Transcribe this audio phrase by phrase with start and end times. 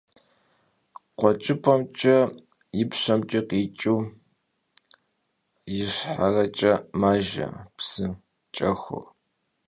[1.17, 2.15] Khueç'ıp'emç'e
[2.77, 3.97] yipşeç'e khiç'ıu
[5.75, 8.05] yişxhereç'e majje psı
[8.55, 9.05] Ç'exur.